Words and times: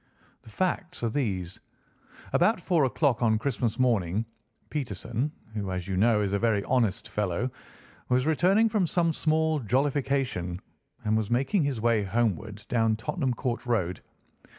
The 0.41 0.49
facts 0.49 1.03
are 1.03 1.09
these: 1.11 1.59
about 2.33 2.59
four 2.59 2.85
o'clock 2.85 3.21
on 3.21 3.37
Christmas 3.37 3.77
morning, 3.77 4.25
Peterson, 4.71 5.31
who, 5.53 5.71
as 5.71 5.87
you 5.87 5.95
know, 5.95 6.21
is 6.21 6.33
a 6.33 6.39
very 6.39 6.63
honest 6.63 7.07
fellow, 7.09 7.51
was 8.09 8.25
returning 8.25 8.67
from 8.67 8.87
some 8.87 9.13
small 9.13 9.59
jollification 9.59 10.59
and 11.05 11.15
was 11.15 11.29
making 11.29 11.61
his 11.65 11.79
way 11.81 12.01
homeward 12.01 12.65
down 12.67 12.95
Tottenham 12.95 13.35
Court 13.35 13.63
Road. 13.67 14.01